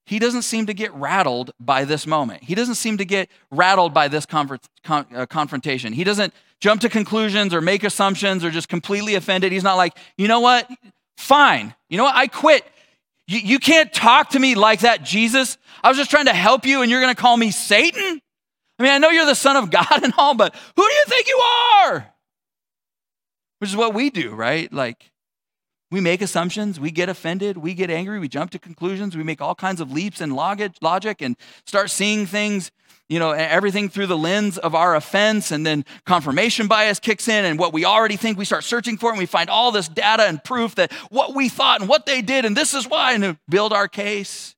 [0.07, 2.42] he doesn't seem to get rattled by this moment.
[2.42, 5.92] He doesn't seem to get rattled by this uh, confrontation.
[5.92, 9.53] He doesn't jump to conclusions or make assumptions or just completely offended.
[9.53, 10.68] He's not like, you know what?
[11.16, 11.75] Fine.
[11.88, 12.14] You know what?
[12.14, 12.64] I quit.
[13.27, 15.59] You, you can't talk to me like that, Jesus.
[15.83, 18.21] I was just trying to help you and you're going to call me Satan?
[18.79, 21.05] I mean, I know you're the Son of God and all, but who do you
[21.07, 22.14] think you are?
[23.59, 24.73] Which is what we do, right?
[24.73, 25.11] Like,
[25.90, 29.40] we make assumptions, we get offended, we get angry, we jump to conclusions, we make
[29.40, 32.70] all kinds of leaps in logic and start seeing things,
[33.09, 35.51] you know, everything through the lens of our offense.
[35.51, 39.09] And then confirmation bias kicks in, and what we already think we start searching for,
[39.09, 42.20] and we find all this data and proof that what we thought and what they
[42.20, 44.55] did, and this is why, and build our case.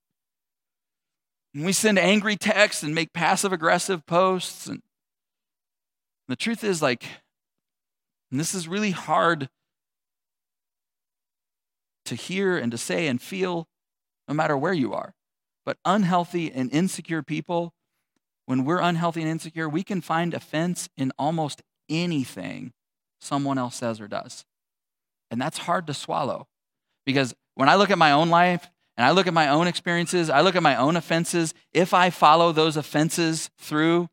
[1.54, 4.66] And we send angry texts and make passive aggressive posts.
[4.66, 4.82] And
[6.26, 7.04] the truth is, like,
[8.32, 9.48] and this is really hard
[12.10, 13.68] to hear and to say and feel
[14.26, 15.14] no matter where you are.
[15.64, 17.72] But unhealthy and insecure people,
[18.46, 22.72] when we're unhealthy and insecure, we can find offense in almost anything
[23.20, 24.44] someone else says or does.
[25.30, 26.48] And that's hard to swallow
[27.06, 30.30] because when I look at my own life and I look at my own experiences,
[30.30, 34.08] I look at my own offenses, if I follow those offenses through,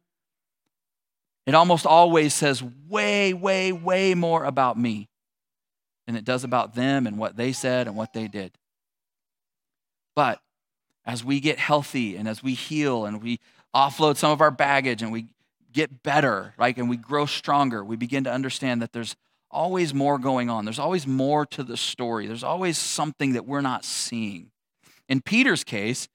[1.48, 5.10] it almost always says way, way, way more about me
[6.08, 8.58] than it does about them and what they said and what they did.
[10.16, 10.42] But
[11.06, 13.40] as we get healthy and as we heal and we
[13.76, 15.28] offload some of our baggage and we
[15.72, 19.16] get better, right, and we grow stronger, we begin to understand that there's
[19.52, 20.66] always more going on.
[20.66, 22.26] There's always more to the story.
[22.26, 24.52] There's always something that we're not seeing.
[25.08, 26.08] In Peter's case,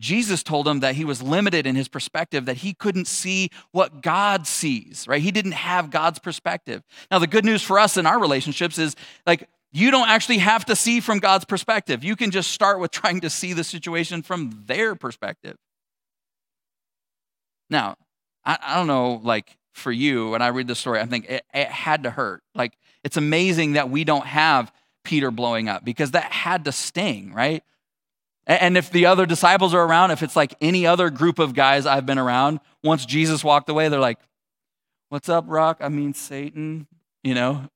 [0.00, 4.02] Jesus told him that he was limited in his perspective, that he couldn't see what
[4.02, 5.22] God sees, right?
[5.22, 6.82] He didn't have God's perspective.
[7.10, 10.64] Now, the good news for us in our relationships is like, you don't actually have
[10.66, 12.04] to see from God's perspective.
[12.04, 15.56] You can just start with trying to see the situation from their perspective.
[17.70, 17.96] Now,
[18.44, 21.44] I, I don't know, like for you, when I read the story, I think it,
[21.52, 22.42] it had to hurt.
[22.54, 24.72] Like, it's amazing that we don't have
[25.04, 27.62] Peter blowing up because that had to sting, right?
[28.46, 31.86] And if the other disciples are around, if it's like any other group of guys
[31.86, 34.18] I've been around, once Jesus walked away, they're like,
[35.08, 35.78] What's up, Rock?
[35.80, 36.88] I mean, Satan,
[37.22, 37.68] you know?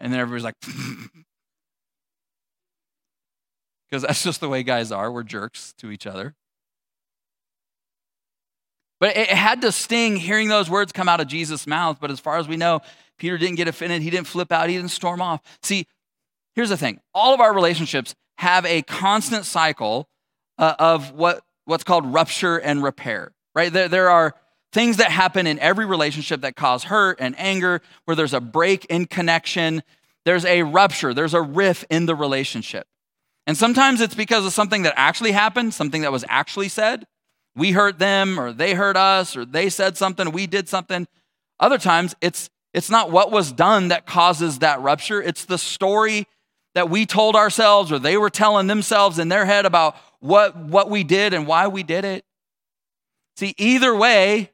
[0.00, 0.56] And then everybody's like,
[3.88, 5.10] Because that's just the way guys are.
[5.10, 6.34] We're jerks to each other.
[9.00, 11.98] But it had to sting hearing those words come out of Jesus' mouth.
[12.00, 12.80] But as far as we know,
[13.18, 14.02] Peter didn't get offended.
[14.02, 14.68] He didn't flip out.
[14.68, 15.40] He didn't storm off.
[15.62, 15.86] See,
[16.54, 20.08] here's the thing all of our relationships have a constant cycle
[20.58, 23.72] uh, of what, what's called rupture and repair, right?
[23.72, 24.34] There, there are
[24.72, 28.84] things that happen in every relationship that cause hurt and anger, where there's a break
[28.86, 29.82] in connection,
[30.24, 32.86] there's a rupture, there's a riff in the relationship.
[33.46, 37.06] And sometimes it's because of something that actually happened, something that was actually said.
[37.56, 41.08] We hurt them, or they hurt us, or they said something, we did something.
[41.58, 46.28] Other times, it's, it's not what was done that causes that rupture, it's the story
[46.78, 50.88] that we told ourselves or they were telling themselves in their head about what, what
[50.88, 52.24] we did and why we did it.
[53.36, 54.52] See, either way,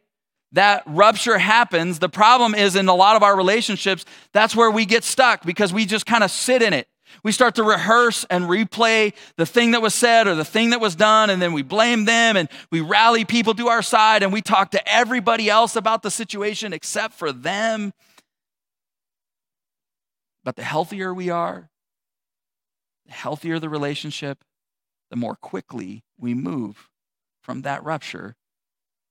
[0.53, 1.99] that rupture happens.
[1.99, 5.71] The problem is in a lot of our relationships, that's where we get stuck because
[5.71, 6.89] we just kind of sit in it.
[7.23, 10.81] We start to rehearse and replay the thing that was said or the thing that
[10.81, 14.33] was done, and then we blame them and we rally people to our side and
[14.33, 17.93] we talk to everybody else about the situation except for them.
[20.43, 21.69] But the healthier we are,
[23.07, 24.45] the healthier the relationship,
[25.11, 26.89] the more quickly we move
[27.43, 28.37] from that rupture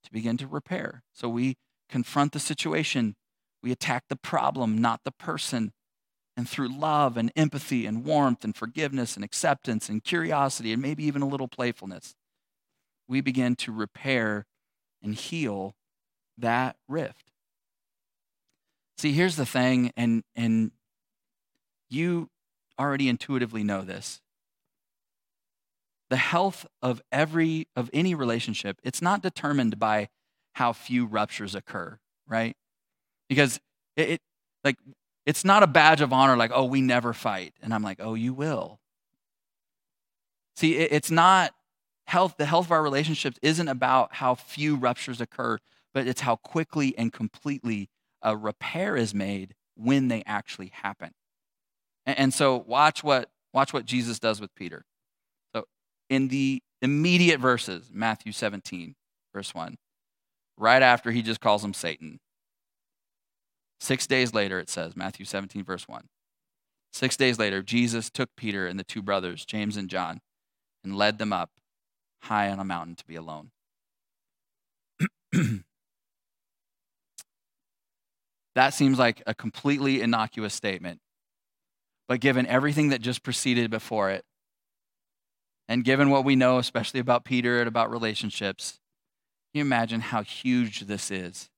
[0.04, 1.04] to begin to repair.
[1.14, 1.56] So we
[1.90, 3.16] confront the situation,
[3.62, 5.72] we attack the problem, not the person.
[6.36, 11.04] And through love and empathy and warmth and forgiveness and acceptance and curiosity and maybe
[11.06, 12.16] even a little playfulness,
[13.08, 14.48] we begin to repair
[15.04, 15.76] and heal
[16.38, 17.32] that rift.
[18.98, 20.72] See, here's the thing, and, and
[21.90, 22.30] you
[22.80, 24.22] already intuitively know this.
[26.10, 30.10] The health of every of any relationship, it's not determined by
[30.54, 32.56] how few ruptures occur, right?
[33.30, 33.60] Because
[33.96, 34.22] it, it
[34.64, 34.78] like
[35.26, 37.54] it's not a badge of honor like, oh, we never fight.
[37.62, 38.80] And I'm like, oh, you will.
[40.56, 41.54] See, it, it's not
[42.06, 45.58] health, the health of our relationships isn't about how few ruptures occur,
[45.94, 47.90] but it's how quickly and completely
[48.22, 51.12] a repair is made when they actually happen.
[52.06, 54.86] And, and so watch what watch what Jesus does with Peter.
[55.56, 55.66] So
[56.10, 58.96] in the immediate verses, Matthew 17,
[59.34, 59.78] verse 1,
[60.58, 62.20] right after he just calls him Satan.
[63.80, 66.08] Six days later, it says, Matthew 17, verse 1.
[66.94, 70.22] Six days later, Jesus took Peter and the two brothers, James and John,
[70.84, 71.50] and led them up
[72.22, 73.52] high on a mountain to be alone.
[78.56, 81.00] that seems like a completely innocuous statement.
[82.08, 84.24] But given everything that just preceded before it,
[85.68, 88.80] and given what we know, especially about Peter and about relationships,
[89.54, 91.50] you imagine how huge this is?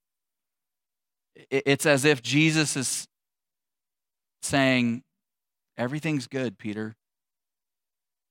[1.50, 3.08] It's as if Jesus is
[4.42, 5.04] saying,
[5.78, 6.96] Everything's good, Peter.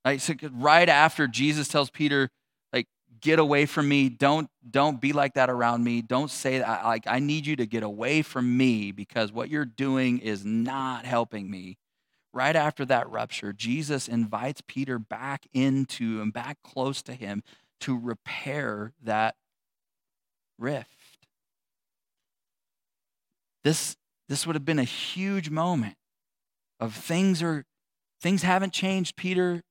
[0.04, 2.30] Right, so right after Jesus tells Peter,
[2.72, 2.86] like,
[3.20, 4.08] get away from me.
[4.08, 6.02] Don't don't be like that around me.
[6.02, 6.84] Don't say that.
[6.84, 11.04] Like, I need you to get away from me because what you're doing is not
[11.04, 11.76] helping me.
[12.34, 17.44] Right after that rupture, Jesus invites Peter back into and back close to him
[17.80, 19.36] to repair that
[20.58, 20.88] rift.
[23.62, 23.96] This,
[24.28, 25.94] this would have been a huge moment
[26.80, 27.64] of things are
[28.20, 29.62] things haven't changed, Peter.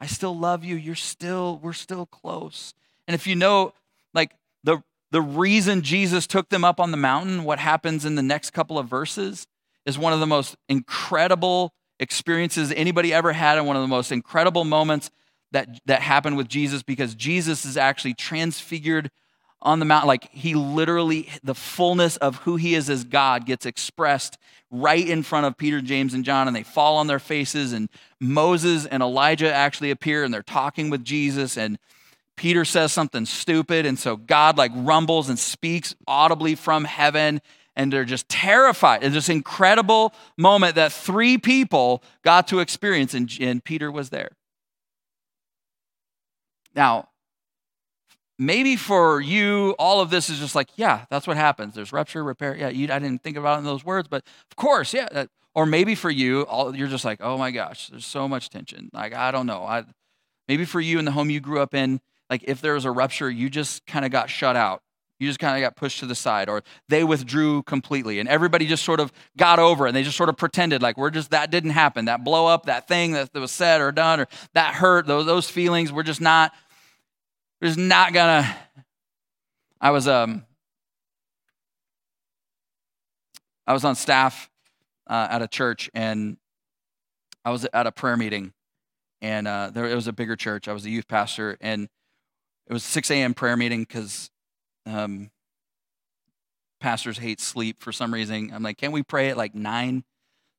[0.00, 0.76] I still love you.
[0.76, 2.72] You're still, we're still close.
[3.08, 3.74] And if you know,
[4.14, 4.30] like
[4.62, 8.52] the the reason Jesus took them up on the mountain, what happens in the next
[8.52, 9.46] couple of verses
[9.84, 14.12] is one of the most incredible experiences anybody ever had and one of the most
[14.12, 15.10] incredible moments
[15.52, 19.10] that, that happened with Jesus because Jesus is actually transfigured
[19.60, 20.08] on the mountain.
[20.08, 24.36] Like he literally, the fullness of who he is as God gets expressed
[24.70, 27.72] right in front of Peter, James, and John, and they fall on their faces.
[27.72, 27.88] And
[28.20, 31.56] Moses and Elijah actually appear and they're talking with Jesus.
[31.56, 31.78] And
[32.36, 33.86] Peter says something stupid.
[33.86, 37.40] And so God like rumbles and speaks audibly from heaven.
[37.74, 39.02] And they're just terrified.
[39.02, 44.32] It's this incredible moment that three people got to experience, and, and Peter was there.
[46.74, 47.08] Now,
[48.38, 51.74] maybe for you, all of this is just like, yeah, that's what happens.
[51.74, 52.56] There's rupture, repair.
[52.56, 55.08] Yeah, you, I didn't think about it in those words, but of course, yeah.
[55.12, 58.50] That, or maybe for you, all, you're just like, oh my gosh, there's so much
[58.50, 58.90] tension.
[58.92, 59.64] Like, I don't know.
[59.64, 59.84] I,
[60.48, 62.90] maybe for you in the home you grew up in, like if there was a
[62.90, 64.82] rupture, you just kind of got shut out.
[65.18, 68.66] You just kind of got pushed to the side, or they withdrew completely, and everybody
[68.66, 69.86] just sort of got over.
[69.86, 72.06] And they just sort of pretended like we're just that didn't happen.
[72.06, 75.26] That blow up, that thing that, that was said or done, or that hurt, those,
[75.26, 76.52] those feelings, we're just not
[77.62, 78.56] there's not gonna.
[79.80, 80.44] I was um.
[83.68, 84.50] I was on staff
[85.06, 86.38] uh, at a church, and
[87.44, 88.52] I was at a prayer meeting,
[89.20, 90.66] and uh, there it was a bigger church.
[90.66, 91.88] I was a youth pastor, and
[92.66, 93.32] it was 6 a.m.
[93.32, 94.28] prayer meeting because
[94.86, 95.30] um,
[96.80, 98.50] pastors hate sleep for some reason.
[98.52, 100.04] I'm like, can't we pray at like nine?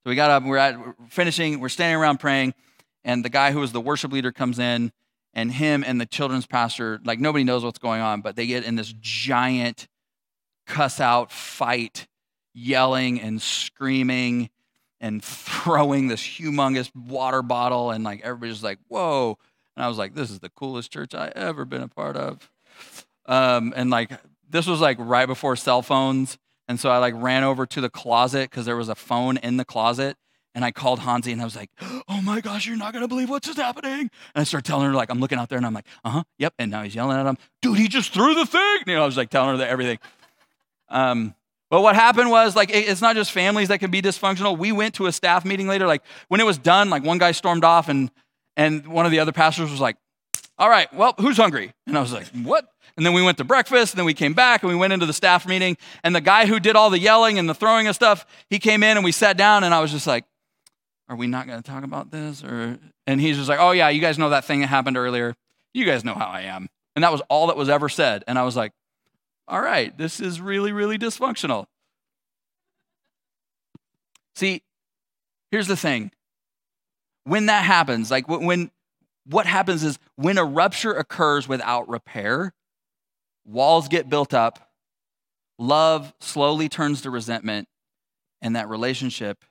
[0.04, 2.54] So we got up, we're at we're finishing, we're standing around praying,
[3.04, 4.92] and the guy who was the worship leader comes in,
[5.34, 8.66] and him and the children's pastor, like nobody knows what's going on, but they get
[8.66, 9.88] in this giant
[10.68, 12.08] cuss out fight,
[12.54, 14.50] yelling and screaming
[15.00, 17.92] and throwing this humongous water bottle.
[17.92, 19.38] And like everybody's like, whoa.
[19.76, 22.50] And I was like, this is the coolest church I ever been a part of.
[23.26, 24.12] Um, and like,
[24.50, 26.38] this was like right before cell phones.
[26.68, 29.58] And so I like ran over to the closet because there was a phone in
[29.58, 30.18] the closet
[30.56, 33.30] and I called Hansi and I was like, oh my gosh, you're not gonna believe
[33.30, 33.92] what's just happening.
[34.02, 36.54] And I started telling her, like, I'm looking out there and I'm like, uh-huh, yep.
[36.60, 38.78] And now he's yelling at him, dude, he just threw the thing.
[38.86, 40.00] You know, I was like telling her that everything.
[40.90, 41.34] Um,
[41.70, 44.58] but what happened was like it's not just families that can be dysfunctional.
[44.58, 47.32] We went to a staff meeting later, like when it was done, like one guy
[47.32, 48.12] stormed off and
[48.56, 49.98] and one of the other pastors was like,
[50.60, 51.74] all right, well, who's hungry?
[51.88, 52.68] And I was like, what?
[52.96, 55.06] And then we went to breakfast, and then we came back and we went into
[55.06, 55.78] the staff meeting.
[56.04, 58.84] And the guy who did all the yelling and the throwing of stuff, he came
[58.84, 60.26] in and we sat down, and I was just like,
[61.10, 62.44] are we not going to talk about this?
[62.44, 65.36] Or and he's just like, oh yeah, you guys know that thing that happened earlier.
[65.74, 66.70] You guys know how I am.
[66.96, 68.24] And that was all that was ever said.
[68.28, 68.72] And I was like,
[69.48, 71.66] all right, this is really, really dysfunctional.
[74.36, 74.64] See,
[75.52, 76.12] here's the thing.
[77.26, 78.72] When that happens, like when
[79.26, 82.54] what happens is when a rupture occurs without repair,
[83.46, 84.72] walls get built up,
[85.60, 87.68] love slowly turns to resentment,
[88.42, 89.44] and that relationship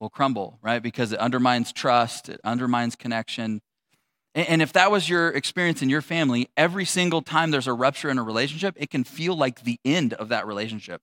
[0.00, 0.82] will crumble, right?
[0.82, 3.60] Because it undermines trust, it undermines connection.
[4.34, 8.10] And if that was your experience in your family, every single time there's a rupture
[8.10, 11.02] in a relationship, it can feel like the end of that relationship.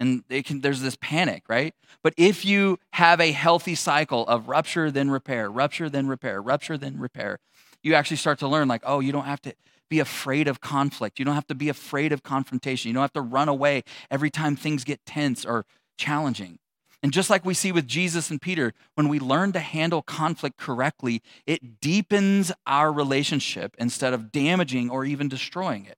[0.00, 1.74] And can, there's this panic, right?
[2.04, 6.78] But if you have a healthy cycle of rupture, then repair, rupture, then repair, rupture,
[6.78, 7.40] then repair,
[7.82, 9.54] you actually start to learn like, oh, you don't have to
[9.88, 11.18] be afraid of conflict.
[11.18, 12.88] You don't have to be afraid of confrontation.
[12.88, 15.64] You don't have to run away every time things get tense or
[15.96, 16.58] challenging.
[17.02, 20.56] And just like we see with Jesus and Peter, when we learn to handle conflict
[20.56, 25.96] correctly, it deepens our relationship instead of damaging or even destroying it.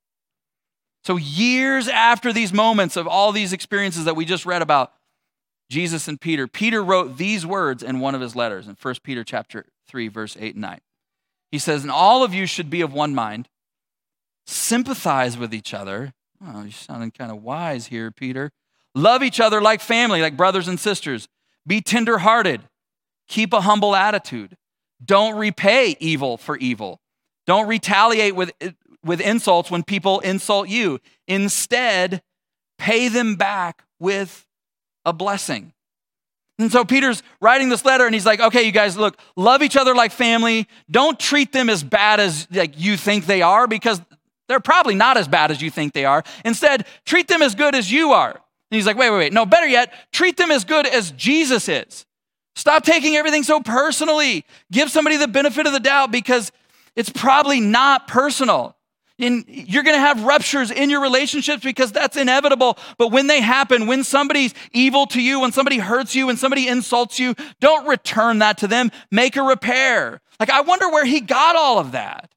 [1.02, 4.92] So, years after these moments of all these experiences that we just read about,
[5.70, 9.24] Jesus and Peter, Peter wrote these words in one of his letters in 1 Peter
[9.24, 10.80] chapter 3, verse 8 and 9.
[11.50, 13.48] He says, And all of you should be of one mind,
[14.46, 16.12] sympathize with each other.
[16.44, 18.50] Oh, you're sounding kind of wise here, Peter.
[18.94, 21.28] Love each other like family, like brothers and sisters.
[21.66, 22.62] Be tenderhearted.
[23.28, 24.56] Keep a humble attitude.
[25.04, 27.00] Don't repay evil for evil.
[27.46, 28.52] Don't retaliate with,
[29.04, 30.98] with insults when people insult you.
[31.28, 32.22] Instead,
[32.78, 34.46] pay them back with
[35.04, 35.72] a blessing.
[36.58, 39.76] And so Peter's writing this letter and he's like, okay, you guys, look, love each
[39.76, 40.68] other like family.
[40.90, 44.00] Don't treat them as bad as like you think they are because
[44.50, 46.24] they're probably not as bad as you think they are.
[46.44, 48.30] Instead, treat them as good as you are.
[48.32, 49.32] And he's like, wait, wait, wait.
[49.32, 52.04] No, better yet, treat them as good as Jesus is.
[52.56, 54.44] Stop taking everything so personally.
[54.72, 56.50] Give somebody the benefit of the doubt because
[56.96, 58.76] it's probably not personal.
[59.20, 62.76] And you're going to have ruptures in your relationships because that's inevitable.
[62.98, 66.66] But when they happen, when somebody's evil to you, when somebody hurts you, when somebody
[66.66, 68.90] insults you, don't return that to them.
[69.10, 70.20] Make a repair.
[70.40, 72.30] Like, I wonder where he got all of that.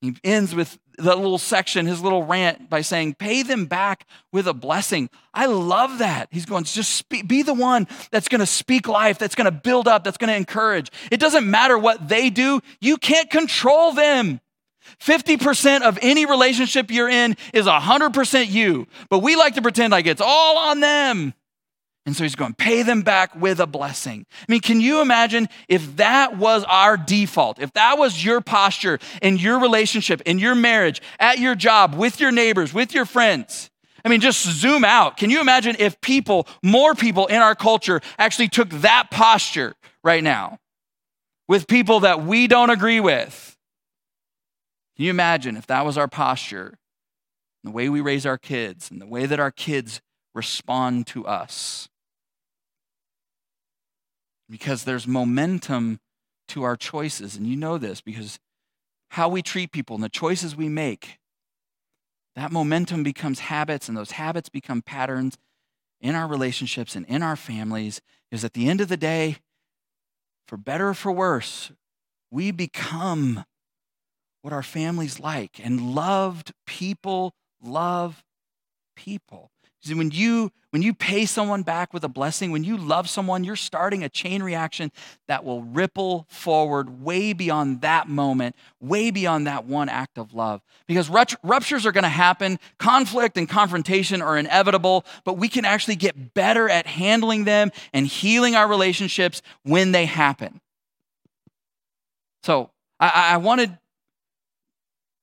[0.00, 4.46] He ends with the little section, his little rant, by saying, Pay them back with
[4.46, 5.08] a blessing.
[5.32, 6.28] I love that.
[6.30, 9.52] He's going, Just speak, be the one that's going to speak life, that's going to
[9.52, 10.90] build up, that's going to encourage.
[11.10, 14.40] It doesn't matter what they do, you can't control them.
[15.00, 20.06] 50% of any relationship you're in is 100% you, but we like to pretend like
[20.06, 21.34] it's all on them.
[22.08, 24.24] And so he's going, pay them back with a blessing.
[24.32, 28.98] I mean, can you imagine if that was our default, if that was your posture
[29.20, 33.68] in your relationship, in your marriage, at your job, with your neighbors, with your friends?
[34.06, 35.18] I mean, just zoom out.
[35.18, 40.24] Can you imagine if people, more people in our culture, actually took that posture right
[40.24, 40.60] now
[41.46, 43.54] with people that we don't agree with?
[44.96, 46.78] Can you imagine if that was our posture,
[47.64, 50.00] the way we raise our kids, and the way that our kids
[50.34, 51.90] respond to us?
[54.48, 56.00] Because there's momentum
[56.48, 57.36] to our choices.
[57.36, 58.38] And you know this because
[59.10, 61.18] how we treat people and the choices we make,
[62.36, 65.36] that momentum becomes habits, and those habits become patterns
[66.00, 68.00] in our relationships and in our families.
[68.30, 69.38] Because at the end of the day,
[70.46, 71.72] for better or for worse,
[72.30, 73.44] we become
[74.42, 75.60] what our families like.
[75.62, 78.22] And loved people love
[78.94, 79.50] people.
[79.80, 83.42] See, when you when you pay someone back with a blessing, when you love someone,
[83.42, 84.92] you're starting a chain reaction
[85.26, 90.60] that will ripple forward way beyond that moment, way beyond that one act of love.
[90.86, 95.96] Because ruptures are going to happen, conflict and confrontation are inevitable, but we can actually
[95.96, 100.60] get better at handling them and healing our relationships when they happen.
[102.42, 102.70] So,
[103.00, 103.78] I, I wanted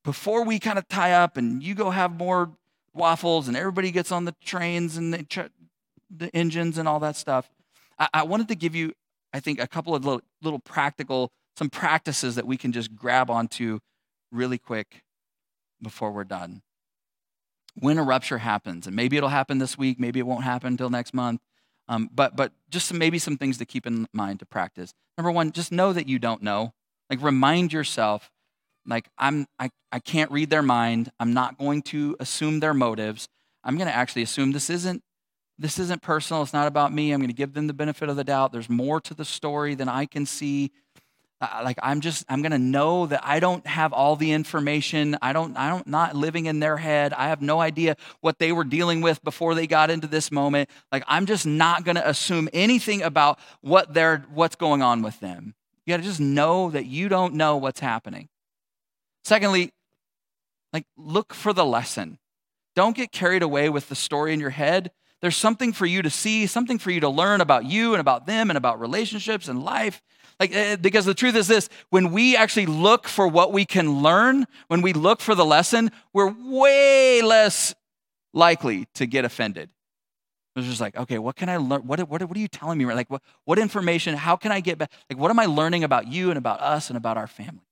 [0.03, 2.49] before we kind of tie up and you go have more
[2.95, 5.49] waffles and everybody gets on the trains and the,
[6.15, 7.49] the engines and all that stuff.
[7.99, 8.93] I, I, wanted to give you,
[9.33, 13.29] I think, a couple of little, little practical, some practices that we can just grab
[13.29, 13.79] onto
[14.31, 15.03] really quick
[15.81, 16.61] before we're done.
[17.75, 20.89] When a rupture happens, and maybe it'll happen this week, maybe it won't happen until
[20.89, 21.41] next month,
[21.87, 24.93] um, but, but just some, maybe some things to keep in mind to practice.
[25.17, 26.73] Number one, just know that you don't know.
[27.09, 28.31] Like remind yourself
[28.87, 31.11] like I'm I, I can't read their mind.
[31.19, 33.27] I'm not going to assume their motives.
[33.63, 35.01] I'm going to actually assume this isn't
[35.57, 36.43] this isn't personal.
[36.43, 37.11] It's not about me.
[37.11, 38.51] I'm going to give them the benefit of the doubt.
[38.51, 40.71] There's more to the story than I can see.
[41.41, 45.17] Uh, like I'm just I'm going to know that I don't have all the information.
[45.21, 47.13] I don't I don't not living in their head.
[47.13, 50.69] I have no idea what they were dealing with before they got into this moment.
[50.91, 55.19] Like I'm just not going to assume anything about what they're what's going on with
[55.19, 55.55] them.
[55.85, 58.29] You got to just know that you don't know what's happening.
[59.25, 59.73] Secondly,
[60.71, 62.19] like look for the lesson.
[62.75, 64.91] Don't get carried away with the story in your head.
[65.21, 68.27] There's something for you to see, something for you to learn about you and about
[68.27, 70.03] them and about relationships and life.
[70.39, 74.03] Like eh, because the truth is this, when we actually look for what we can
[74.03, 77.73] learn, when we look for the lesson, we're way less
[78.31, 79.71] likely to get offended.
[80.55, 81.81] It's just like, okay, what can I learn?
[81.81, 82.85] What, what, what are you telling me?
[82.85, 84.15] Like, what, what information?
[84.15, 84.91] How can I get back?
[85.09, 87.64] Like, what am I learning about you and about us and about our family?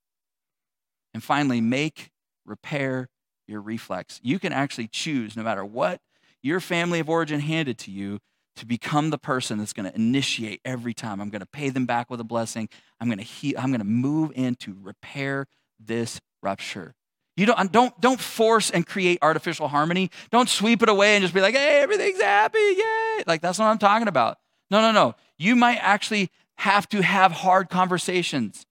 [1.13, 2.11] And finally, make,
[2.45, 3.09] repair
[3.47, 4.19] your reflex.
[4.23, 6.01] You can actually choose, no matter what
[6.41, 8.19] your family of origin handed to you,
[8.55, 11.19] to become the person that's going to initiate every time.
[11.19, 12.69] I'm going to pay them back with a blessing.
[12.99, 15.47] I'm going to heal, I'm going to move in to repair
[15.79, 16.93] this rupture.
[17.35, 20.11] You don't, don't, don't force and create artificial harmony.
[20.29, 23.23] Don't sweep it away and just be like, hey, everything's happy, yay.
[23.25, 24.37] Like, that's not what I'm talking about.
[24.69, 25.15] No, no, no.
[25.39, 28.67] You might actually have to have hard conversations.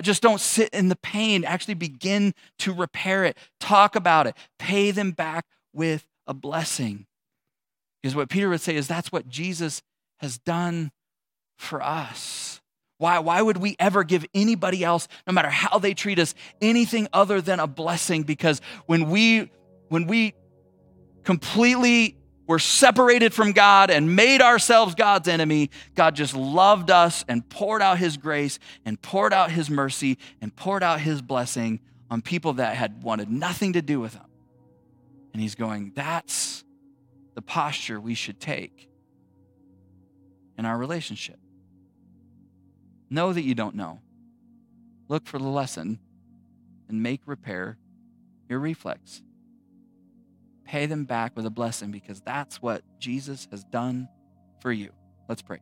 [0.00, 1.44] Just don't sit in the pain.
[1.44, 3.36] Actually begin to repair it.
[3.58, 4.36] Talk about it.
[4.58, 7.06] Pay them back with a blessing.
[8.00, 9.82] Because what Peter would say is that's what Jesus
[10.20, 10.92] has done
[11.56, 12.60] for us.
[12.98, 17.08] Why, why would we ever give anybody else, no matter how they treat us, anything
[17.12, 18.22] other than a blessing?
[18.22, 19.50] Because when we
[19.88, 20.34] when we
[21.24, 22.16] completely
[22.52, 27.80] were separated from God and made ourselves God's enemy, God just loved us and poured
[27.80, 31.80] out his grace and poured out his mercy and poured out his blessing
[32.10, 34.26] on people that had wanted nothing to do with him.
[35.32, 36.62] And he's going, that's
[37.34, 38.86] the posture we should take
[40.58, 41.38] in our relationship.
[43.08, 44.02] Know that you don't know.
[45.08, 45.98] Look for the lesson
[46.90, 47.78] and make repair
[48.50, 49.22] your reflex.
[50.64, 54.08] Pay them back with a blessing because that's what Jesus has done
[54.60, 54.90] for you.
[55.28, 55.58] Let's pray.